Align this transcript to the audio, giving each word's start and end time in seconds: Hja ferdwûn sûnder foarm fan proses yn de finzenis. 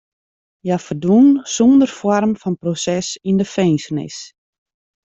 Hja 0.63 0.77
ferdwûn 0.85 1.27
sûnder 1.53 1.91
foarm 1.99 2.33
fan 2.41 2.55
proses 2.61 3.07
yn 3.29 3.37
de 3.39 3.45
finzenis. 3.53 4.17